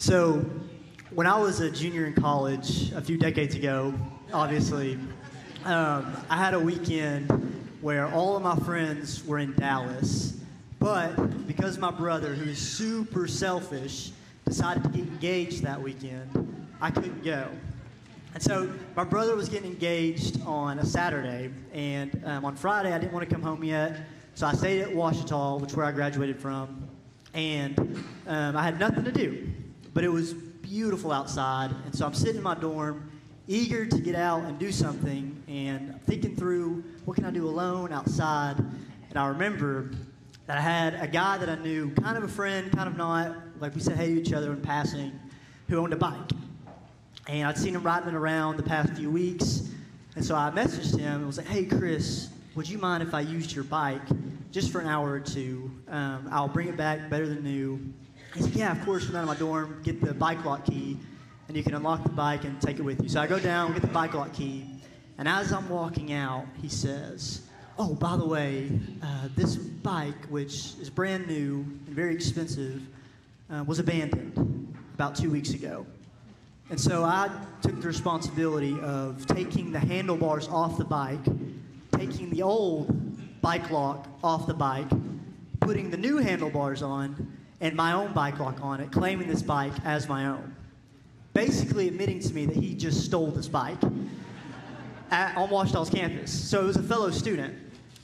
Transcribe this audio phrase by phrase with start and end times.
[0.00, 0.46] So,
[1.10, 3.92] when I was a junior in college a few decades ago,
[4.32, 4.96] obviously,
[5.64, 7.28] um, I had a weekend
[7.80, 10.38] where all of my friends were in Dallas,
[10.78, 11.16] but
[11.48, 14.12] because my brother, who is super selfish,
[14.44, 17.48] decided to get engaged that weekend, I couldn't go.
[18.34, 22.98] And so my brother was getting engaged on a Saturday, and um, on Friday I
[23.00, 23.98] didn't want to come home yet,
[24.36, 26.88] so I stayed at Ouachita, which is where I graduated from,
[27.34, 27.76] and
[28.28, 29.52] um, I had nothing to do,
[29.98, 33.10] but it was beautiful outside, and so I'm sitting in my dorm,
[33.48, 37.48] eager to get out and do something, and I'm thinking through what can I do
[37.48, 39.90] alone outside, and I remember
[40.46, 43.38] that I had a guy that I knew, kind of a friend, kind of not,
[43.58, 45.18] like we said hey to each other in passing,
[45.68, 46.30] who owned a bike.
[47.26, 49.68] And I'd seen him riding around the past few weeks.
[50.14, 53.22] And so I messaged him and was like, hey, Chris, would you mind if I
[53.22, 54.02] used your bike
[54.52, 55.72] just for an hour or two?
[55.88, 57.80] Um, I'll bring it back better than new.
[58.38, 60.96] He said, yeah, of course, come down to my dorm, get the bike lock key,
[61.48, 63.08] and you can unlock the bike and take it with you.
[63.08, 64.64] So I go down, get the bike lock key,
[65.18, 67.40] and as I'm walking out, he says,
[67.80, 68.70] oh, by the way,
[69.02, 72.80] uh, this bike, which is brand new and very expensive,
[73.50, 75.84] uh, was abandoned about two weeks ago.
[76.70, 77.28] And so I
[77.60, 81.24] took the responsibility of taking the handlebars off the bike,
[81.90, 84.86] taking the old bike lock off the bike,
[85.58, 89.72] putting the new handlebars on, and my own bike lock on it, claiming this bike
[89.84, 90.54] as my own.
[91.34, 93.78] Basically admitting to me that he just stole this bike
[95.10, 96.32] at, on Ouachita's campus.
[96.32, 97.54] So it was a fellow student.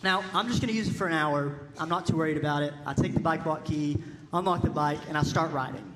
[0.02, 1.58] Now, I'm just to use it for an hour.
[1.78, 2.74] I'm not too worried about it.
[2.84, 3.96] I take the bike lock key,
[4.32, 5.94] unlock the bike, and I start riding.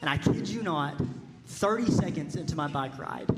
[0.00, 1.00] And I kid you not,
[1.46, 3.28] 30 seconds into my bike ride,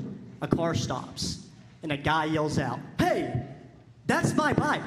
[0.41, 1.45] a car stops
[1.85, 3.45] and a guy yells out, Hey,
[4.07, 4.81] that's my bike.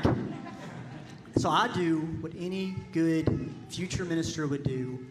[1.39, 5.07] So I do what any good future minister would do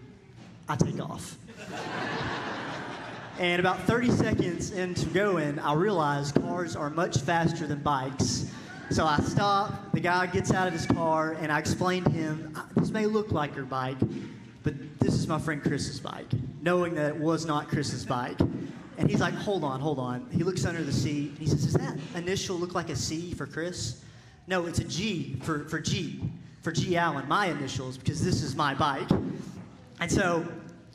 [0.68, 1.38] I take off.
[3.40, 8.52] and about 30 seconds into going, I realize cars are much faster than bikes.
[8.90, 12.54] So I stop, the guy gets out of his car, and I explain to him,
[12.76, 13.98] This may look like your bike,
[14.64, 16.28] but this is my friend Chris's bike,
[16.62, 18.38] knowing that it was not Chris's bike.
[18.98, 20.28] And he's like, hold on, hold on.
[20.34, 21.38] He looks under the seat.
[21.40, 24.02] He says, Does that initial look like a C for Chris?
[24.48, 26.22] No, it's a G for, for G,
[26.62, 29.10] for G Allen, my initials, because this is my bike.
[30.00, 30.46] And so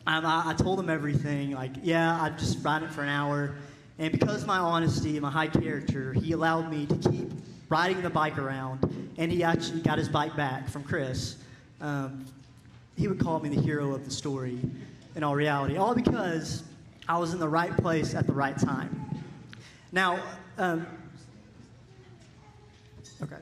[0.07, 1.53] um, I, I told him everything.
[1.53, 3.55] Like, yeah, I'd just ride it for an hour.
[3.99, 7.31] And because my honesty and my high character, he allowed me to keep
[7.69, 9.13] riding the bike around.
[9.19, 11.37] And he actually got his bike back from Chris.
[11.83, 12.25] Um,
[12.97, 14.59] he would call me the hero of the story
[15.15, 16.63] in all reality, all because
[17.07, 18.99] I was in the right place at the right time.
[19.93, 20.23] Now,
[20.57, 20.87] um,
[23.22, 23.37] okay.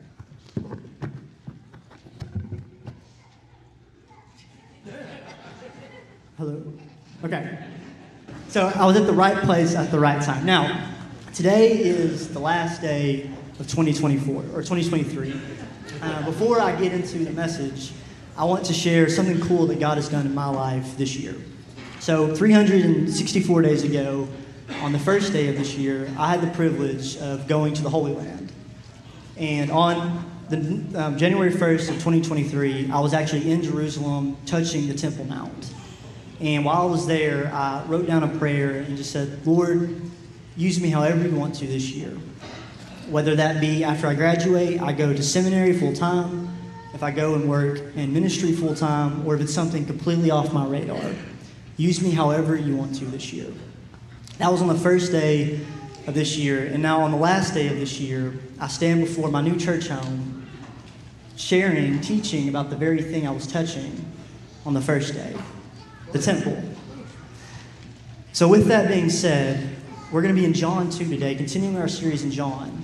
[6.37, 6.63] Hello?
[7.25, 7.59] Okay.
[8.49, 10.45] So I was at the right place at the right time.
[10.45, 10.91] Now,
[11.35, 15.35] today is the last day of 2024 or 2023.
[16.03, 17.93] Uh, before I get into the message,
[18.37, 21.35] I want to share something cool that God has done in my life this year.
[22.01, 24.27] So, 364 days ago,
[24.81, 27.91] on the first day of this year, I had the privilege of going to the
[27.91, 28.50] Holy Land.
[29.41, 34.93] And on the, um, January 1st of 2023, I was actually in Jerusalem touching the
[34.93, 35.73] Temple Mount.
[36.41, 39.99] And while I was there, I wrote down a prayer and just said, Lord,
[40.59, 42.11] use me however you want to this year.
[43.09, 46.51] Whether that be after I graduate, I go to seminary full time,
[46.93, 50.53] if I go and work in ministry full time, or if it's something completely off
[50.53, 51.01] my radar.
[51.79, 53.47] Use me however you want to this year.
[54.37, 55.61] That was on the first day
[56.07, 59.31] of this year, and now on the last day of this year, I stand before
[59.31, 60.47] my new church home,
[61.37, 64.05] sharing, teaching about the very thing I was touching
[64.65, 65.35] on the first day
[66.13, 66.61] the temple.
[68.33, 69.77] So, with that being said,
[70.13, 72.83] we're going to be in John 2 today, continuing our series in John.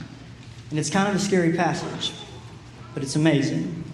[0.71, 2.13] And it's kind of a scary passage,
[2.95, 3.85] but it's amazing.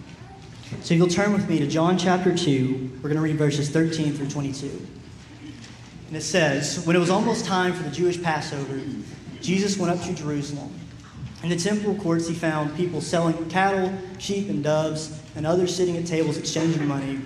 [0.81, 3.69] So if you'll turn with me to John chapter 2, we're going to read verses
[3.69, 4.87] 13 through 22.
[6.13, 8.79] And it says, When it was almost time for the Jewish Passover,
[9.41, 10.71] Jesus went up to Jerusalem.
[11.41, 15.97] In the temple courts, he found people selling cattle, sheep, and doves, and others sitting
[15.97, 17.19] at tables exchanging money.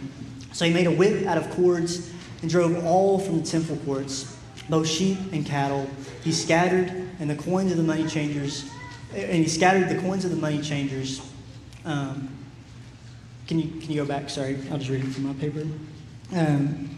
[0.53, 4.37] So he made a whip out of cords and drove all from the temple courts,
[4.69, 5.85] both sheep and cattle.
[6.23, 6.87] He scattered
[7.19, 8.71] and the coins of the money changers,
[9.13, 11.21] and he scattered the coins of the money changers
[11.83, 12.29] um,
[13.47, 14.29] can you, can you go back?
[14.29, 15.65] Sorry, I'll just read it from my paper.
[16.33, 16.96] Um,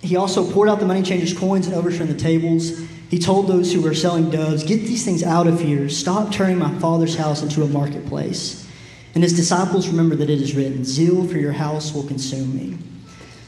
[0.00, 2.78] he also poured out the money changers' coins and overturned the tables.
[3.10, 5.88] He told those who were selling doves, Get these things out of here.
[5.88, 8.66] Stop turning my father's house into a marketplace.
[9.14, 12.78] And his disciples remembered that it is written, Zeal for your house will consume me.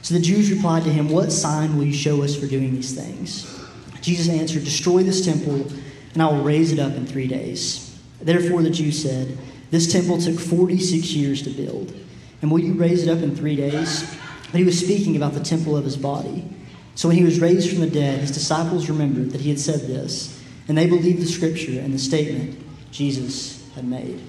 [0.03, 2.93] So the Jews replied to him, What sign will you show us for doing these
[2.93, 3.61] things?
[4.01, 5.65] Jesus answered, Destroy this temple,
[6.13, 7.99] and I will raise it up in three days.
[8.21, 9.39] Therefore the Jews said,
[9.71, 11.95] This temple took 46 years to build,
[12.43, 14.13] and will you raise it up in three days?
[14.53, 16.49] But he was speaking about the temple of his body.
[16.95, 19.81] So when he was raised from the dead, his disciples remembered that he had said
[19.81, 22.63] this, and they believed the scripture and the statement
[22.93, 24.23] Jesus had made.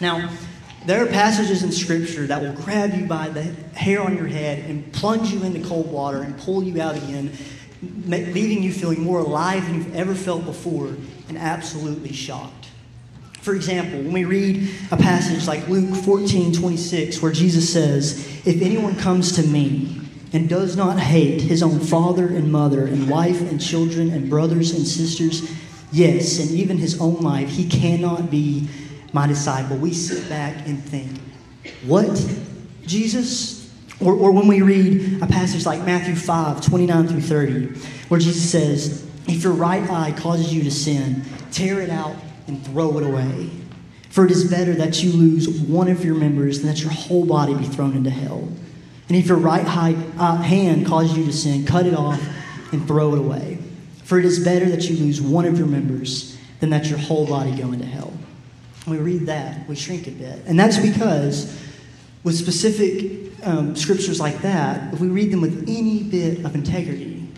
[0.00, 0.30] Now,
[0.86, 3.42] there are passages in Scripture that will grab you by the
[3.78, 7.36] hair on your head and plunge you into cold water and pull you out again,
[8.06, 10.96] leaving you feeling more alive than you've ever felt before
[11.28, 12.69] and absolutely shocked.
[13.42, 18.60] For example, when we read a passage like Luke 14 26, where Jesus says, If
[18.60, 20.00] anyone comes to me
[20.32, 24.72] and does not hate his own father and mother and wife and children and brothers
[24.72, 25.50] and sisters,
[25.90, 28.68] yes, and even his own life, he cannot be
[29.12, 31.10] my disciple, we sit back and think,
[31.86, 32.22] What?
[32.86, 33.58] Jesus?
[34.00, 37.66] Or, or when we read a passage like Matthew 5 29 through 30,
[38.08, 42.16] where Jesus says, If your right eye causes you to sin, tear it out
[42.50, 43.50] and throw it away.
[44.10, 47.24] For it is better that you lose one of your members than that your whole
[47.24, 48.48] body be thrown into hell.
[49.08, 52.20] And if your right uh, hand causes you to sin, cut it off
[52.72, 53.58] and throw it away.
[54.04, 57.26] For it is better that you lose one of your members than that your whole
[57.26, 58.12] body go into hell
[58.90, 60.42] we read that, we shrink a bit.
[60.46, 61.58] And that's because
[62.24, 67.28] with specific um, scriptures like that, if we read them with any bit of integrity,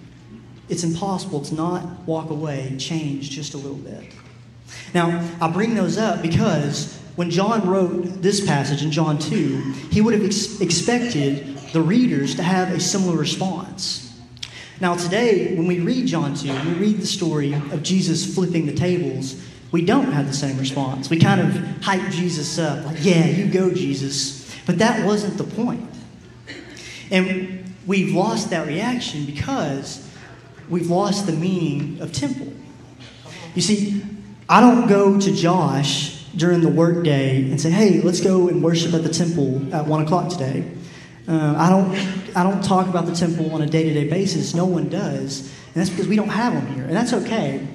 [0.68, 4.04] it's impossible to not walk away, and change just a little bit.
[4.94, 10.00] Now, I bring those up because when John wrote this passage in John 2, he
[10.00, 14.12] would have ex- expected the readers to have a similar response.
[14.80, 18.74] Now, today, when we read John 2, we read the story of Jesus flipping the
[18.74, 19.40] tables,
[19.70, 21.08] we don't have the same response.
[21.08, 24.54] We kind of hype Jesus up, like, yeah, you go, Jesus.
[24.66, 25.88] But that wasn't the point.
[27.10, 30.06] And we've lost that reaction because
[30.68, 32.52] we've lost the meaning of temple.
[33.54, 34.04] You see,
[34.52, 38.92] I don't go to Josh during the workday and say, hey, let's go and worship
[38.92, 40.70] at the temple at 1 o'clock today.
[41.26, 44.52] Uh, I, don't, I don't talk about the temple on a day to day basis.
[44.52, 45.40] No one does.
[45.40, 46.84] And that's because we don't have them here.
[46.84, 47.66] And that's okay.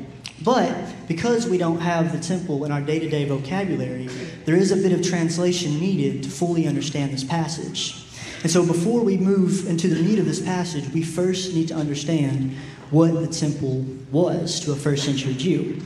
[0.43, 0.71] But
[1.07, 4.05] because we don't have the temple in our day to day vocabulary,
[4.45, 8.05] there is a bit of translation needed to fully understand this passage.
[8.43, 11.73] And so, before we move into the meat of this passage, we first need to
[11.73, 12.55] understand
[12.91, 15.81] what the temple was to a first century Jew.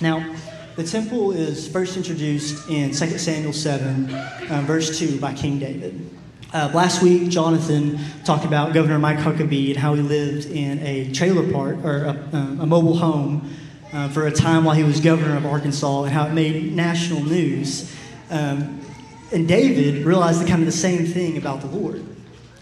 [0.00, 0.34] Now,
[0.76, 6.10] the temple is first introduced in 2 Samuel 7, uh, verse 2, by King David.
[6.52, 11.12] Uh, last week, Jonathan talked about Governor Mike Huckabee and how he lived in a
[11.12, 13.54] trailer park or a, uh, a mobile home
[13.92, 17.22] uh, for a time while he was governor of Arkansas and how it made national
[17.22, 17.94] news.
[18.30, 18.80] Um,
[19.32, 22.04] and David realized the kind of the same thing about the Lord.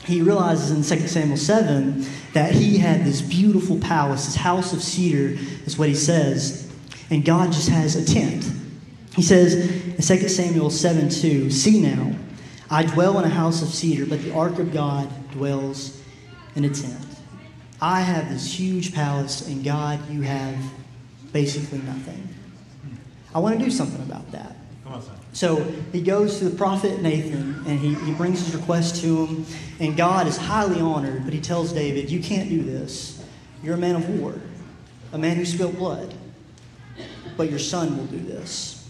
[0.04, 4.82] He realizes in 2 Samuel 7 that he had this beautiful palace, this house of
[4.82, 6.70] cedar, is what he says,
[7.10, 8.50] and God just has a tent.
[9.14, 12.14] He says in 2 Samuel 7 2, See now,
[12.70, 16.00] I dwell in a house of cedar, but the ark of God dwells
[16.56, 17.04] in a tent.
[17.80, 20.56] I have this huge palace, and God, you have
[21.32, 22.28] basically nothing.
[23.34, 24.56] I want to do something about that.
[25.32, 29.46] So he goes to the prophet Nathan and he, he brings his request to him.
[29.80, 33.22] And God is highly honored, but he tells David, You can't do this.
[33.62, 34.34] You're a man of war,
[35.12, 36.14] a man who spilled blood.
[37.36, 38.88] But your son will do this.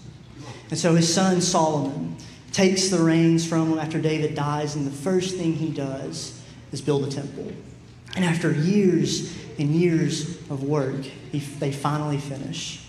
[0.71, 2.17] And so his son Solomon
[2.51, 6.41] takes the reins from him after David dies, and the first thing he does
[6.73, 7.53] is build a temple.
[8.17, 12.82] And after years and years of work, he, they finally finish.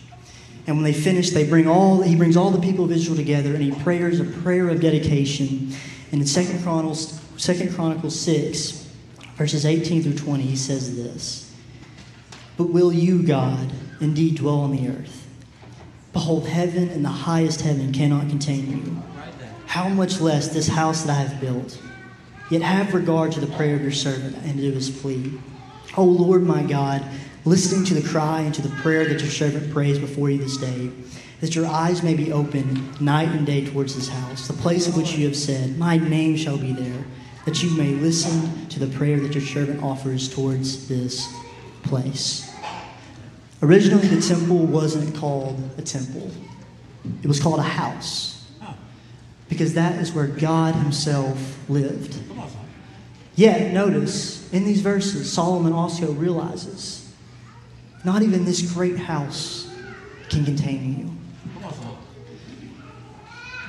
[0.66, 3.54] And when they finish, they bring all, he brings all the people of Israel together
[3.54, 5.74] and he prays a prayer of dedication.
[6.12, 8.90] And in 2 Chronicles, 2 Chronicles 6,
[9.36, 11.54] verses 18 through 20, he says this
[12.58, 15.28] But will you, God, indeed dwell on the earth?
[16.14, 19.04] Behold, heaven and the highest heaven cannot contain you.
[19.66, 21.82] How much less this house that I have built?
[22.52, 25.34] Yet have regard to the prayer of your servant and to his plea.
[25.98, 27.04] O Lord my God,
[27.46, 30.58] listening to the cry and to the prayer that your servant prays before you this
[30.58, 30.90] day,
[31.42, 34.96] that your eyes may be open night and day towards this house, the place of
[34.96, 37.04] which you have said, My name shall be there,
[37.46, 41.34] that you may listen to the prayer that your servant offers towards this
[41.84, 42.50] place.
[43.62, 46.32] Originally, the temple wasn't called a temple,
[47.22, 48.34] it was called a house
[49.50, 52.18] because that is where God Himself lived.
[53.36, 57.03] Yet, notice in these verses, Solomon also realizes
[58.04, 59.70] not even this great house
[60.30, 61.10] can contain you.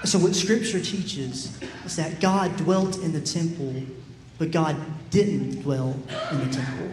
[0.05, 3.75] So, what Scripture teaches is that God dwelt in the temple
[4.38, 4.76] but God
[5.11, 5.97] didn't dwell
[6.33, 6.88] in the temple.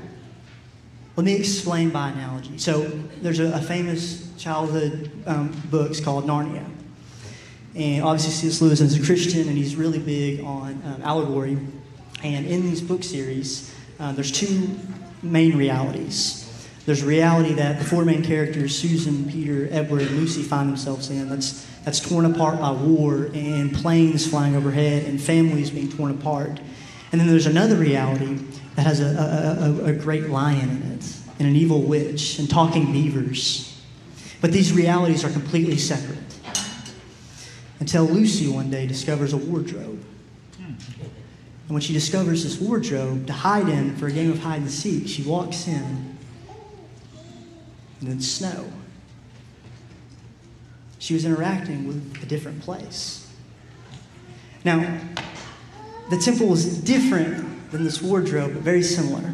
[1.15, 2.57] Let me explain by analogy.
[2.57, 2.83] So,
[3.21, 6.69] there's a, a famous childhood um, books called Narnia.
[7.75, 8.61] And obviously, C.S.
[8.61, 11.57] Lewis is a Christian and he's really big on um, allegory.
[12.23, 14.77] And in these book series, uh, there's two
[15.23, 16.50] main realities.
[16.85, 21.09] There's a reality that the four main characters, Susan, Peter, Edward, and Lucy, find themselves
[21.11, 21.29] in.
[21.29, 26.59] That's, that's torn apart by war and planes flying overhead and families being torn apart.
[27.11, 28.39] And then there's another reality
[28.75, 32.49] that has a, a, a, a great lion in it and an evil witch and
[32.49, 33.79] talking beavers.
[34.41, 36.17] But these realities are completely separate
[37.79, 40.03] until Lucy one day discovers a wardrobe.
[40.57, 44.69] And when she discovers this wardrobe to hide in for a game of hide and
[44.69, 46.10] seek, she walks in
[48.01, 48.65] and then snow.
[50.99, 53.31] She was interacting with a different place.
[54.63, 54.99] Now,
[56.09, 59.33] the temple was different than this wardrobe, but very similar.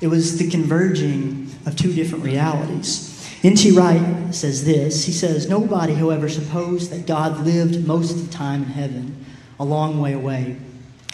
[0.00, 3.06] It was the converging of two different realities.
[3.42, 3.70] N.T.
[3.72, 8.64] Wright says this He says, Nobody, however, supposed that God lived most of the time
[8.64, 9.24] in heaven,
[9.58, 10.56] a long way away.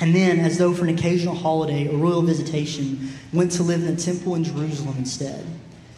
[0.00, 3.94] And then, as though for an occasional holiday or royal visitation, went to live in
[3.94, 5.44] a temple in Jerusalem instead.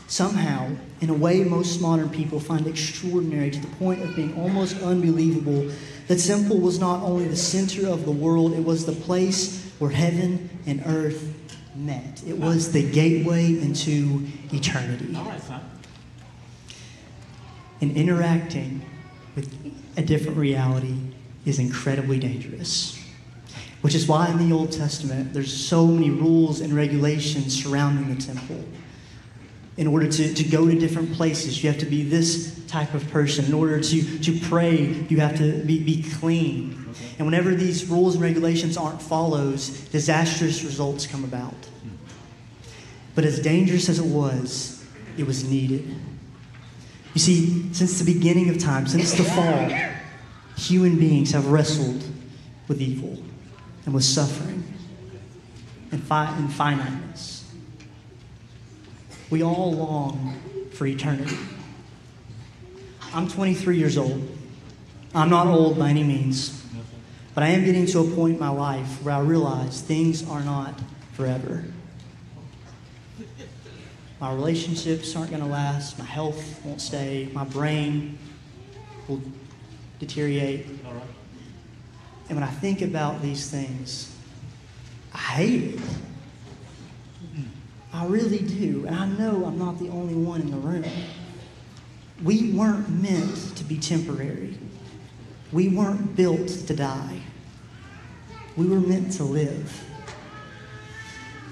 [0.08, 0.70] Somehow,
[1.02, 5.70] in a way most modern people find extraordinary to the point of being almost unbelievable,
[6.06, 9.90] that temple was not only the center of the world, it was the place where
[9.90, 11.34] heaven and earth
[11.76, 12.22] met.
[12.26, 15.14] It was the gateway into eternity.
[15.14, 15.60] All right, son.
[17.82, 18.80] And interacting
[19.36, 19.54] with
[19.98, 20.96] a different reality
[21.44, 22.98] is incredibly dangerous.
[23.82, 28.20] Which is why in the Old Testament there's so many rules and regulations surrounding the
[28.20, 28.64] temple.
[29.78, 33.08] In order to, to go to different places, you have to be this type of
[33.10, 33.46] person.
[33.46, 34.76] In order to, to pray,
[35.08, 36.94] you have to be, be clean.
[37.16, 41.54] And whenever these rules and regulations aren't followed, disastrous results come about.
[43.14, 44.84] But as dangerous as it was,
[45.16, 45.88] it was needed.
[47.14, 49.70] You see, since the beginning of time, since the fall,
[50.56, 52.02] human beings have wrestled
[52.68, 53.18] with evil
[53.84, 54.62] and with suffering
[55.90, 57.37] and, fi- and finiteness.
[59.30, 61.36] We all long for eternity.
[63.12, 64.26] I'm 23 years old.
[65.14, 66.64] I'm not old by any means,
[67.34, 70.42] but I am getting to a point in my life where I realize things are
[70.42, 70.78] not
[71.12, 71.64] forever.
[74.20, 75.98] My relationships aren't going to last.
[75.98, 77.28] My health won't stay.
[77.32, 78.18] My brain
[79.06, 79.22] will
[80.00, 80.66] deteriorate.
[82.28, 84.14] And when I think about these things,
[85.14, 85.80] I hate it.
[87.92, 88.86] I really do.
[88.86, 90.84] And I know I'm not the only one in the room.
[92.22, 94.58] We weren't meant to be temporary,
[95.52, 97.20] we weren't built to die.
[98.56, 99.84] We were meant to live.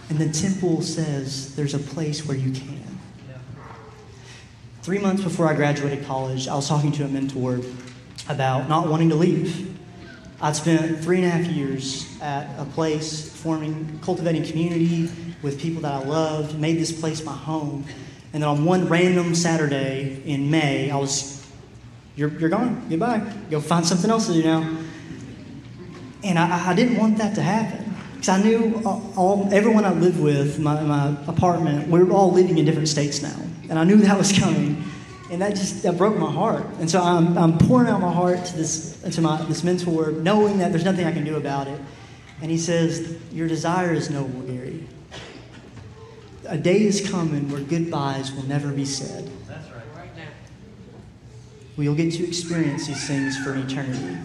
[0.08, 2.98] And the temple says there's a place where you can.
[4.82, 7.60] Three months before I graduated college, I was talking to a mentor
[8.28, 9.75] about not wanting to leave.
[10.40, 15.10] I'd spent three and a half years at a place forming, cultivating community
[15.42, 17.84] with people that I loved, made this place my home.
[18.32, 21.46] And then on one random Saturday in May, I was,
[22.16, 23.22] you're, you're gone, goodbye.
[23.50, 24.76] Go find something else to do now.
[26.22, 27.94] And I, I didn't want that to happen.
[28.14, 32.58] Because I knew all, everyone I lived with, my, my apartment, we were all living
[32.58, 33.36] in different states now.
[33.70, 34.84] And I knew that was coming.
[35.30, 36.64] And that just that broke my heart.
[36.78, 40.58] And so I'm, I'm pouring out my heart to this to my this mentor, knowing
[40.58, 41.80] that there's nothing I can do about it.
[42.40, 44.86] And he says, Your desire is noble, Gary.
[46.46, 49.28] A day is coming where goodbyes will never be said.
[49.48, 49.82] That's right.
[49.96, 50.28] Right now.
[51.76, 54.16] You'll get to experience these things for an eternity.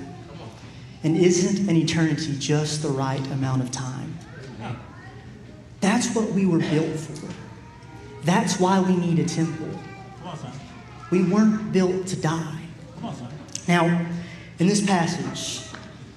[1.04, 4.20] And isn't an eternity just the right amount of time?
[5.80, 7.34] That's what we were built for.
[8.24, 9.68] That's why we need a temple.
[11.12, 12.58] We weren't built to die.
[13.68, 14.08] Now,
[14.60, 15.68] in this passage,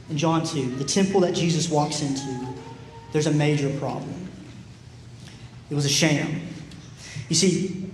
[0.09, 2.55] in John 2, the temple that Jesus walks into,
[3.13, 4.29] there's a major problem.
[5.71, 6.43] It was a sham.
[7.29, 7.91] You see,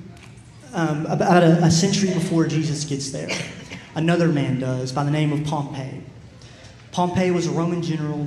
[0.73, 3.31] um, about a, a century before Jesus gets there,
[3.95, 6.03] another man does by the name of Pompey.
[6.93, 8.27] Pompey was a Roman general,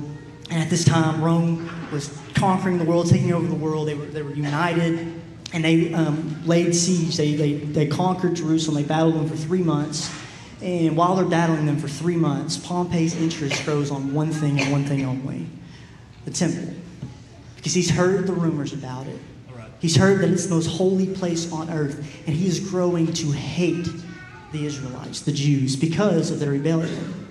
[0.50, 3.88] and at this time, Rome was conquering the world, taking over the world.
[3.88, 5.20] They were, they were united,
[5.54, 7.16] and they um, laid siege.
[7.16, 8.82] They, they, they conquered Jerusalem.
[8.82, 10.12] They battled them for three months.
[10.60, 14.72] And while they're battling them for three months, Pompey's interest grows on one thing and
[14.72, 15.46] one thing only
[16.24, 16.74] the temple.
[17.56, 19.18] Because he's heard the rumors about it.
[19.54, 19.70] Right.
[19.78, 23.30] He's heard that it's the most holy place on earth, and he is growing to
[23.30, 23.86] hate
[24.52, 27.28] the Israelites, the Jews, because of their rebellion.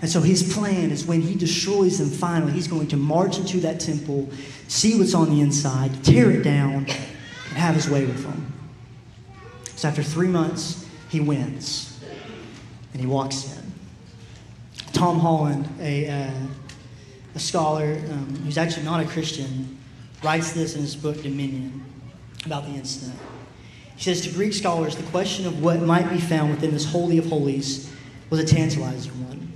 [0.00, 3.58] And so his plan is when he destroys them finally, he's going to march into
[3.60, 4.30] that temple,
[4.68, 6.86] see what's on the inside, tear it down,
[7.50, 8.52] and have his way with them.
[9.76, 12.00] So after three months, he wins
[12.92, 13.72] and he walks in.
[14.92, 16.30] Tom Holland, a, uh,
[17.34, 19.78] a scholar um, who's actually not a Christian,
[20.22, 21.82] writes this in his book Dominion
[22.44, 23.18] about the incident.
[23.96, 27.18] He says to Greek scholars, the question of what might be found within this Holy
[27.18, 27.92] of Holies
[28.30, 29.52] was a tantalizing one.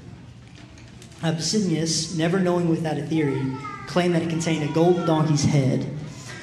[1.21, 3.43] Pausanias, never knowing without a theory,
[3.87, 5.87] claimed that it contained a golden donkey's head.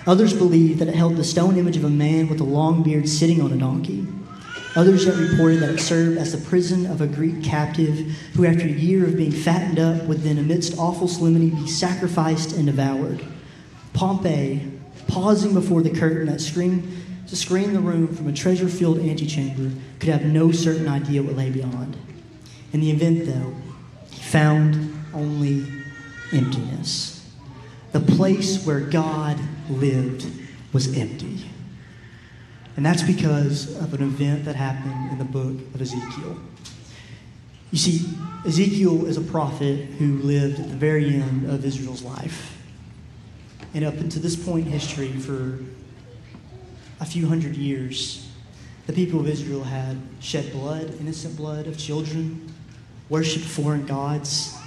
[0.08, 3.08] Others believed that it held the stone image of a man with a long beard
[3.08, 4.08] sitting on a donkey.
[4.76, 7.98] Others yet reported that it served as the prison of a Greek captive
[8.34, 12.54] who, after a year of being fattened up, would then, amidst awful solemnity, be sacrificed
[12.56, 13.24] and devoured.
[13.94, 14.72] Pompey,
[15.08, 16.88] pausing before the curtain that screened,
[17.28, 21.36] to screen the room from a treasure filled antechamber, could have no certain idea what
[21.36, 21.98] lay beyond.
[22.72, 23.54] In the event, though,
[24.10, 25.66] he found only
[26.32, 27.30] emptiness.
[27.92, 29.38] The place where God
[29.72, 30.26] lived
[30.74, 31.46] was empty.
[32.76, 36.38] And that's because of an event that happened in the book of Ezekiel.
[37.72, 38.10] You see,
[38.46, 42.58] Ezekiel is a prophet who lived at the very end of Israel's life.
[43.74, 45.60] And up until this point in history, for
[47.00, 48.30] a few hundred years,
[48.88, 52.52] the people of Israel had shed blood, innocent blood of children,
[53.10, 54.58] worshiped foreign gods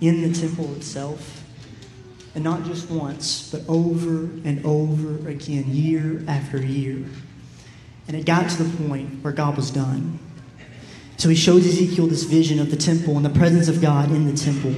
[0.00, 1.41] in the temple itself.
[2.34, 7.04] And not just once, but over and over again, year after year.
[8.08, 10.18] And it got to the point where God was done.
[11.18, 14.26] So he shows Ezekiel this vision of the temple and the presence of God in
[14.26, 14.74] the temple,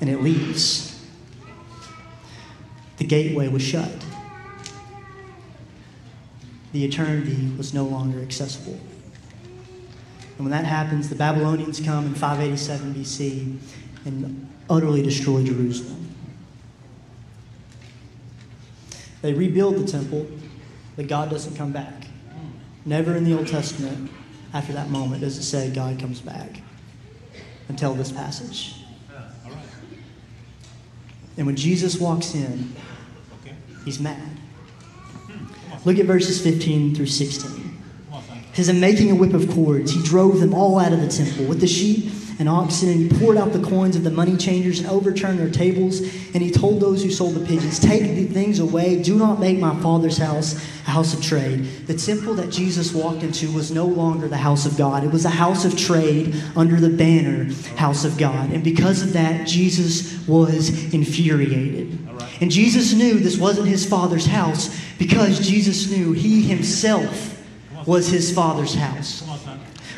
[0.00, 1.04] and it leaves.
[2.98, 3.90] The gateway was shut.
[6.72, 8.78] The eternity was no longer accessible.
[10.38, 13.58] And when that happens, the Babylonians come in 587 BC
[14.04, 16.01] and utterly destroy Jerusalem.
[19.22, 20.26] They rebuild the temple,
[20.96, 22.08] but God doesn't come back.
[22.84, 24.10] Never in the Old Testament,
[24.52, 26.60] after that moment, does it say God comes back
[27.68, 28.74] until this passage.
[31.36, 32.74] And when Jesus walks in,
[33.84, 34.36] he's mad.
[35.84, 37.78] Look at verses 15 through 16.
[38.52, 41.08] It says, In making a whip of cords, he drove them all out of the
[41.08, 44.36] temple with the sheep and oxen, and he poured out the coins of the money
[44.36, 46.00] changers and overturned their tables.
[46.00, 49.02] And he told those who sold the pigeons, Take the things away.
[49.02, 50.54] Do not make my father's house
[50.86, 51.64] a house of trade.
[51.86, 55.24] The temple that Jesus walked into was no longer the house of God, it was
[55.24, 58.50] a house of trade under the banner house of God.
[58.50, 61.98] And because of that, Jesus was infuriated.
[62.40, 67.40] And Jesus knew this wasn't his father's house because Jesus knew he himself
[67.86, 69.22] was his father's house.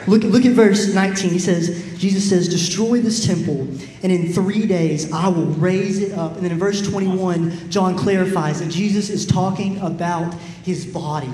[0.06, 1.30] Look, look at verse 19.
[1.30, 3.60] He says, Jesus says, Destroy this temple,
[4.02, 6.34] and in three days I will raise it up.
[6.36, 11.32] And then in verse 21, John clarifies that Jesus is talking about his body.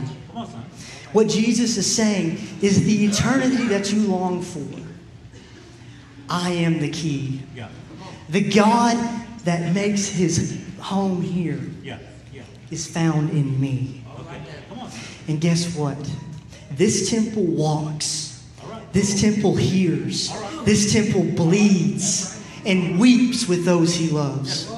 [1.13, 4.65] What Jesus is saying is the eternity that you long for.
[6.29, 7.43] I am the key.
[8.29, 8.97] The God
[9.45, 11.61] that makes his home here
[12.71, 14.05] is found in me.
[15.27, 15.99] And guess what?
[16.71, 18.30] This temple walks
[18.93, 20.33] this temple hears.
[20.65, 24.71] This temple bleeds and weeps with those he loves.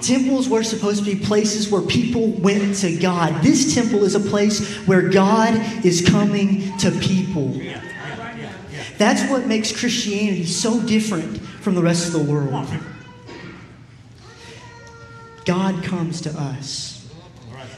[0.00, 3.42] Temples were supposed to be places where people went to God.
[3.42, 5.54] This temple is a place where God
[5.84, 7.60] is coming to people.
[8.96, 12.68] That's what makes Christianity so different from the rest of the world.
[15.44, 17.08] God comes to us.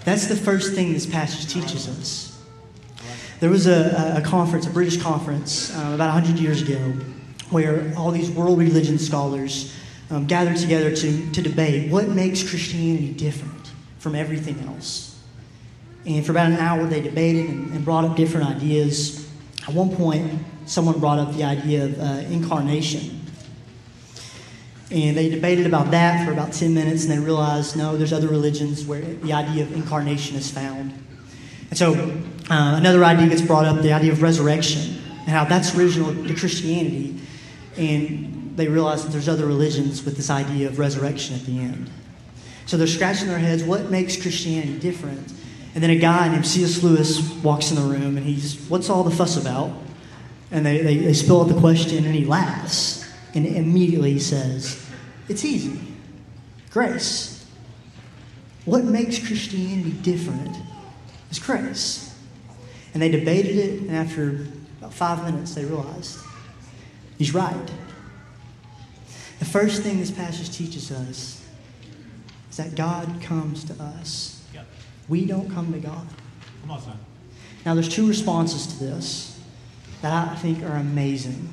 [0.04, 2.29] That's the first thing this passage teaches us.
[3.40, 6.76] There was a, a conference, a British conference, uh, about 100 years ago,
[7.48, 9.74] where all these world religion scholars
[10.10, 15.18] um, gathered together to, to debate what makes Christianity different from everything else.
[16.04, 19.26] And for about an hour, they debated and, and brought up different ideas.
[19.66, 23.22] At one point, someone brought up the idea of uh, incarnation.
[24.90, 28.28] And they debated about that for about 10 minutes, and they realized no, there's other
[28.28, 30.92] religions where the idea of incarnation is found.
[31.70, 31.94] And so
[32.50, 36.34] uh, another idea gets brought up the idea of resurrection and how that's original to
[36.34, 37.14] Christianity.
[37.76, 41.90] And they realize that there's other religions with this idea of resurrection at the end.
[42.66, 45.32] So they're scratching their heads what makes Christianity different?
[45.74, 46.82] And then a guy named C.S.
[46.82, 49.70] Lewis walks in the room and he's, What's all the fuss about?
[50.50, 53.08] And they, they, they spill out the question and he laughs.
[53.34, 54.84] And immediately he says,
[55.28, 55.80] It's easy
[56.70, 57.44] grace.
[58.64, 60.56] What makes Christianity different
[61.30, 62.09] is grace.
[62.92, 64.46] And they debated it, and after
[64.78, 66.18] about five minutes, they realized
[67.18, 67.70] he's right.
[69.38, 71.44] The first thing this passage teaches us
[72.50, 74.44] is that God comes to us.
[74.52, 74.66] Yep.
[75.08, 76.06] We don't come to God.
[76.62, 76.98] Come on, son.
[77.64, 79.38] Now, there's two responses to this
[80.02, 81.48] that I think are amazing.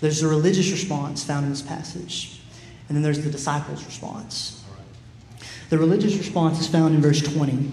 [0.00, 2.40] There's the religious response found in this passage,
[2.88, 4.64] and then there's the disciples' response.
[5.68, 7.70] The religious response is found in verse 20,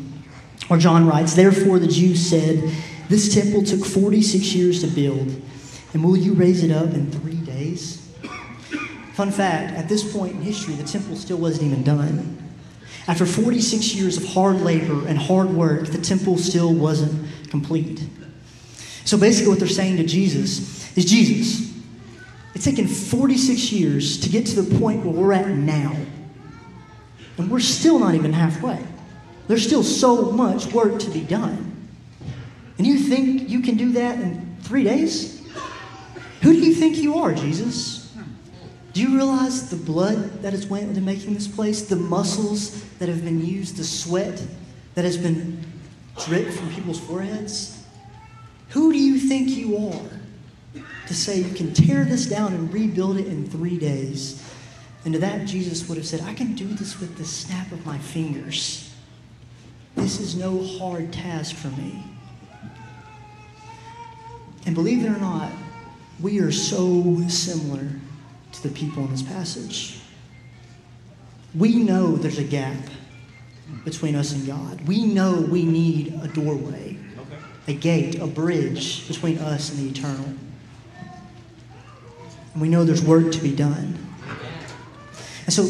[0.68, 2.72] where John writes, Therefore the Jews said,
[3.10, 5.42] This temple took 46 years to build,
[5.94, 8.00] and will you raise it up in three days?
[9.14, 12.40] Fun fact at this point in history, the temple still wasn't even done.
[13.08, 18.02] After 46 years of hard labor and hard work, the temple still wasn't complete.
[19.06, 21.74] So basically, what they're saying to Jesus is Jesus,
[22.56, 25.96] it's taken 46 years to get to the point where we're at now.
[27.38, 28.80] And we're still not even halfway.
[29.48, 31.88] There's still so much work to be done.
[32.78, 35.42] And you think you can do that in three days?
[36.42, 38.14] Who do you think you are, Jesus?
[38.94, 43.10] Do you realize the blood that has went into making this place, the muscles that
[43.10, 44.46] have been used, the sweat
[44.94, 45.66] that has been
[46.26, 47.84] dripped from people's foreheads?
[48.70, 50.10] Who do you think you are
[51.08, 54.44] to say you can tear this down and rebuild it in three days?
[55.06, 57.86] And to that, Jesus would have said, I can do this with the snap of
[57.86, 58.93] my fingers.
[59.96, 62.04] This is no hard task for me.
[64.66, 65.52] And believe it or not,
[66.20, 67.90] we are so similar
[68.54, 70.00] to the people in this passage.
[71.56, 72.78] We know there's a gap
[73.84, 74.88] between us and God.
[74.88, 77.38] We know we need a doorway, Okay.
[77.68, 80.34] a gate, a bridge between us and the eternal.
[82.54, 83.98] And we know there's work to be done.
[85.46, 85.64] And so,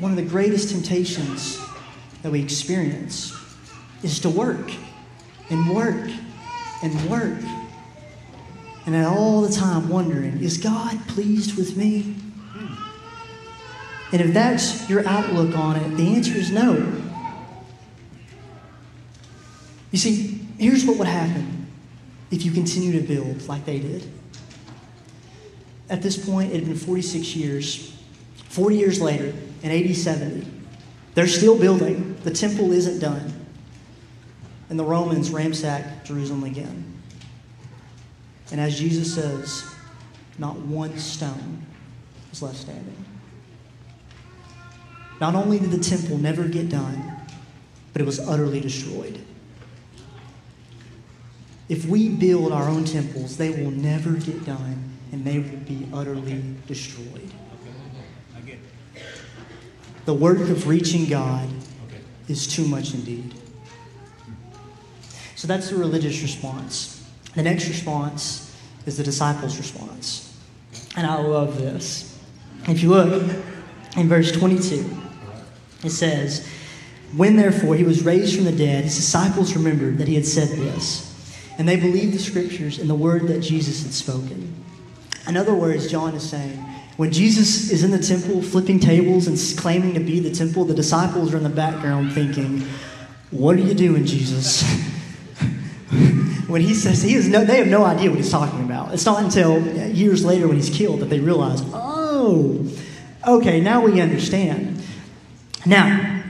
[0.00, 1.60] one of the greatest temptations
[2.22, 3.37] that we experience
[4.02, 4.70] is to work
[5.50, 6.10] and work
[6.82, 7.42] and work.
[8.86, 12.14] And at all the time wondering, is God pleased with me?
[14.12, 17.02] And if that's your outlook on it, the answer is no.
[19.90, 21.66] You see, here's what would happen
[22.30, 24.10] if you continue to build like they did.
[25.90, 27.94] At this point, it had been 46 years.
[28.48, 30.46] 40 years later, in AD 70,
[31.14, 32.16] they're still building.
[32.24, 33.37] The temple isn't done.
[34.70, 36.94] And the Romans ransack Jerusalem again.
[38.50, 39.64] And as Jesus says,
[40.38, 41.66] not one stone
[42.30, 43.04] was left standing.
[45.20, 47.16] Not only did the temple never get done,
[47.92, 49.18] but it was utterly destroyed.
[51.68, 55.86] If we build our own temples, they will never get done and they will be
[55.92, 57.30] utterly destroyed.
[57.62, 57.72] Okay.
[58.36, 58.58] I get
[58.94, 59.02] it.
[60.06, 61.48] The work of reaching God
[62.28, 63.34] is too much indeed.
[65.38, 67.00] So that's the religious response.
[67.36, 68.52] The next response
[68.86, 70.36] is the disciples' response.
[70.96, 72.18] And I love this.
[72.66, 73.22] If you look
[73.96, 75.00] in verse 22,
[75.84, 76.44] it says,
[77.16, 80.48] When therefore he was raised from the dead, his disciples remembered that he had said
[80.48, 81.06] this,
[81.56, 84.52] and they believed the scriptures and the word that Jesus had spoken.
[85.28, 86.56] In other words, John is saying,
[86.96, 90.74] when Jesus is in the temple flipping tables and claiming to be the temple, the
[90.74, 92.66] disciples are in the background thinking,
[93.30, 94.64] What are you doing, Jesus?
[96.48, 98.92] when he says he has no, they have no idea what he's talking about.
[98.92, 102.68] It's not until uh, years later when he's killed that they realize, oh,
[103.26, 104.82] okay, now we understand.
[105.64, 106.22] Now,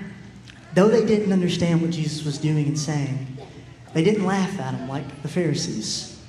[0.74, 3.38] though they didn't understand what Jesus was doing and saying,
[3.94, 6.20] they didn't laugh at him like the Pharisees.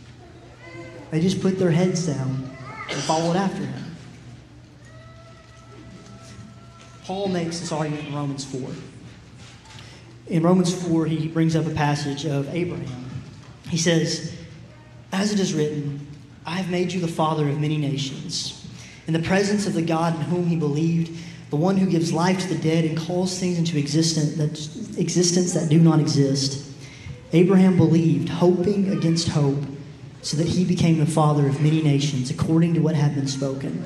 [1.12, 2.50] They just put their heads down
[2.90, 3.96] and followed after him.
[7.04, 8.70] Paul makes this argument in Romans 4.
[10.28, 13.09] In Romans 4, he brings up a passage of Abraham.
[13.70, 14.36] He says,
[15.12, 16.06] As it is written,
[16.46, 18.68] I have made you the father of many nations.
[19.08, 21.18] In the presence of the God in whom he believed,
[21.50, 25.54] the one who gives life to the dead and calls things into existence that, existence
[25.54, 26.66] that do not exist.
[27.34, 29.64] Abraham believed, hoping against hope,
[30.22, 33.86] so that he became the father of many nations, according to what had been spoken.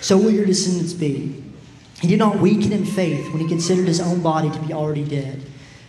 [0.00, 1.42] So will your descendants be.
[2.00, 5.04] He did not weaken in faith when he considered his own body to be already
[5.04, 5.42] dead,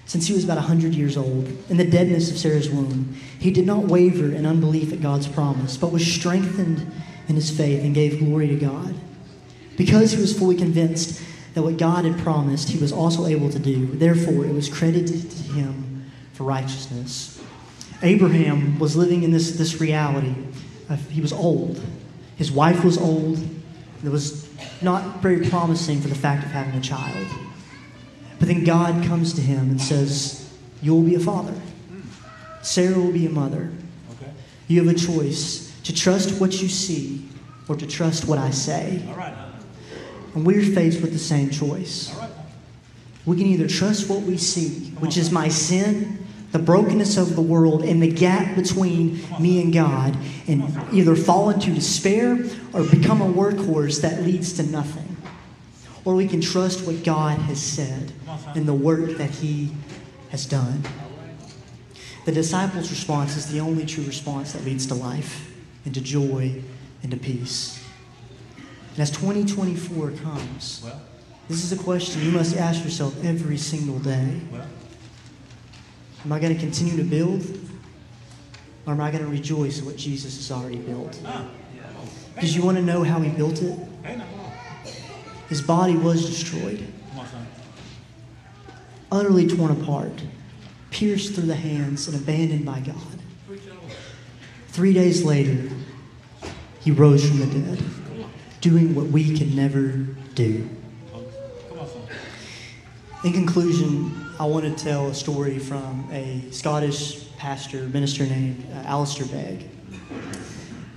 [0.06, 3.16] since he was about a hundred years old, in the deadness of Sarah's womb.
[3.40, 6.92] He did not waver in unbelief at God's promise, but was strengthened
[7.28, 8.96] in his faith and gave glory to God.
[9.78, 11.22] Because he was fully convinced
[11.54, 13.88] that what God had promised, he was also able to do.
[13.88, 17.42] Therefore, it was credited to him for righteousness.
[18.04, 20.36] Abraham was living in this, this reality.
[20.90, 21.82] Uh, he was old.
[22.36, 23.40] His wife was old.
[24.04, 24.48] It was
[24.82, 27.26] not very promising for the fact of having a child.
[28.40, 30.50] But then God comes to him and says,
[30.82, 31.54] You will be a father.
[32.62, 33.72] Sarah will be a mother.
[34.12, 34.32] Okay.
[34.68, 37.28] You have a choice to trust what you see
[37.68, 39.04] or to trust what I say.
[39.08, 39.36] All right.
[40.34, 42.14] And we're faced with the same choice.
[42.14, 42.32] All right.
[43.26, 47.42] We can either trust what we see, which is my sin, the brokenness of the
[47.42, 50.16] world, and the gap between me and God,
[50.48, 52.38] and either fall into despair
[52.74, 55.15] or become a workhorse that leads to nothing.
[56.06, 58.12] Or we can trust what God has said
[58.56, 59.72] and the work that He
[60.30, 60.84] has done.
[62.26, 65.52] The disciples' response is the only true response that leads to life
[65.84, 66.62] and to joy
[67.04, 67.84] and to peace.
[68.94, 71.02] And as 2024 comes, Well,
[71.48, 74.40] this is a question you must ask yourself every single day.
[74.52, 74.66] well,
[76.24, 77.46] Am I going to continue to build?
[78.88, 81.20] Or am I going to rejoice in what Jesus has already built?
[81.26, 81.48] ah,
[82.34, 83.78] Because you want to know how he built it?
[85.50, 86.86] His body was destroyed,
[89.12, 90.24] utterly torn apart,
[90.90, 92.96] pierced through the hands, and abandoned by God.
[94.70, 95.70] Three days later,
[96.82, 97.84] he rose from the dead,
[98.62, 99.90] doing what we can never
[100.34, 100.70] do.
[103.24, 108.88] In conclusion, I want to tell a story from a Scottish pastor, minister named uh,
[108.88, 109.70] Alistair Begg.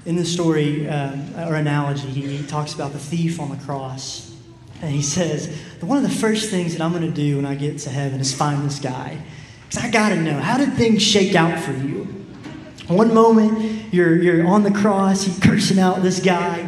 [0.05, 4.35] In this story, um, or analogy, he, he talks about the thief on the cross.
[4.81, 5.49] And he says,
[5.81, 8.21] One of the first things that I'm going to do when I get to heaven
[8.21, 9.19] is find this guy.
[9.69, 12.05] Because I got to know, how did things shake out for you?
[12.87, 16.67] One moment, you're, you're on the cross, you're cursing out this guy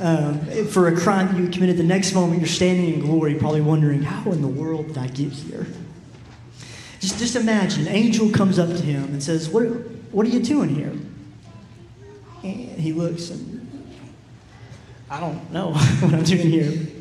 [0.00, 1.76] um, for a crime you committed.
[1.76, 5.06] The next moment, you're standing in glory, probably wondering, how in the world did I
[5.06, 5.66] get here?
[6.98, 9.62] Just, just imagine, an angel comes up to him and says, what,
[10.10, 10.92] what are you doing here?
[12.42, 13.58] And he looks and,
[15.08, 16.99] I don't know what I'm doing here.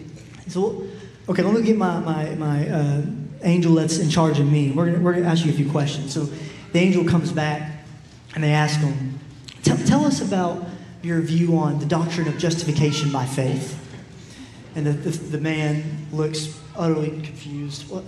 [0.55, 0.87] Well,
[1.29, 3.01] okay, let me get my, my, my uh,
[3.43, 4.71] angel that's in charge of me.
[4.71, 6.13] We're going we're gonna ask you a few questions.
[6.13, 6.27] So
[6.71, 7.83] the angel comes back
[8.35, 9.19] and they ask him,
[9.63, 10.65] tell, tell us about
[11.01, 13.75] your view on the doctrine of justification by faith.
[14.75, 17.89] And the, the, the man looks utterly confused.
[17.89, 18.03] What,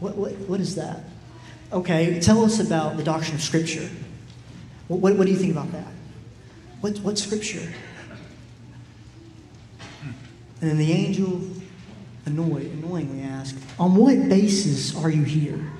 [0.00, 1.00] what, what, what is that?
[1.72, 3.88] Okay, tell us about the doctrine of Scripture.
[4.88, 5.86] What, what, what do you think about that?
[6.80, 7.72] What, what Scripture?
[10.60, 11.40] And then the angel,
[12.26, 15.72] annoyed, annoyingly asked, On what basis are you here?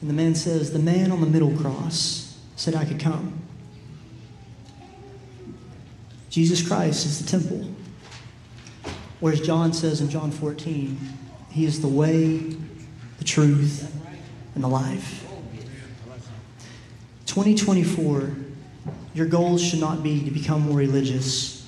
[0.00, 3.40] And the man says, The man on the middle cross said I could come.
[6.30, 7.66] Jesus Christ is the temple.
[9.20, 10.98] Whereas John says in John 14,
[11.50, 12.36] He is the way,
[13.18, 13.90] the truth,
[14.54, 15.26] and the life.
[17.24, 18.34] 2024,
[19.14, 21.66] your goals should not be to become more religious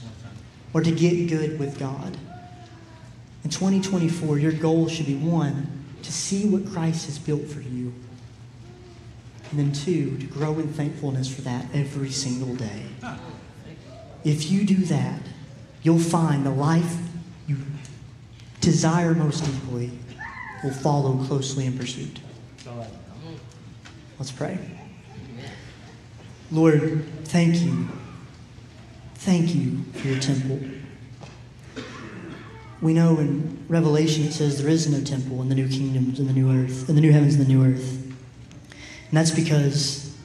[0.74, 2.16] or to get good with God.
[3.44, 7.92] In 2024, your goal should be one, to see what Christ has built for you.
[9.50, 12.82] And then two, to grow in thankfulness for that every single day.
[14.24, 15.22] If you do that,
[15.82, 16.98] you'll find the life
[17.46, 17.56] you
[18.60, 19.90] desire most deeply
[20.62, 22.20] will follow closely in pursuit.
[24.18, 24.58] Let's pray.
[26.50, 27.88] Lord, thank you.
[29.14, 30.60] Thank you for your temple.
[32.80, 36.26] We know in Revelation it says there is no temple in the new kingdoms, in
[36.26, 38.04] the new earth, in the new heavens and the new earth.
[39.08, 40.16] And that's because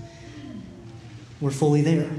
[1.42, 2.10] we're fully there.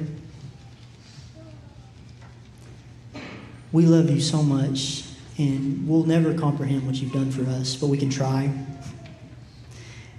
[3.70, 5.05] We love you so much,
[5.37, 8.53] and we'll never comprehend what you've done for us, but we can try.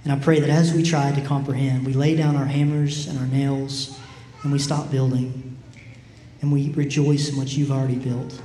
[0.04, 3.18] And I pray that as we try to comprehend, we lay down our hammers and
[3.18, 3.98] our nails
[4.44, 5.58] and we stop building
[6.40, 8.40] and we rejoice in what you've already built.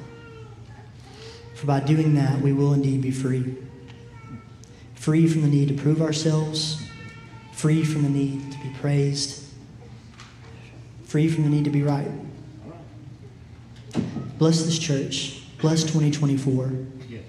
[1.61, 3.55] For by doing that, we will indeed be free.
[4.95, 6.83] Free from the need to prove ourselves,
[7.51, 9.43] free from the need to be praised,
[11.03, 12.09] free from the need to be right.
[14.39, 15.43] Bless this church.
[15.59, 16.71] Bless 2024.
[17.07, 17.21] Yes.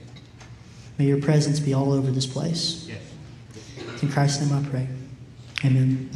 [0.97, 2.89] May your presence be all over this place.
[2.89, 4.03] Yes.
[4.03, 4.89] In Christ's name I pray.
[5.63, 6.09] Amen.